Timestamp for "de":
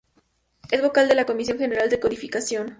1.07-1.13, 1.87-1.99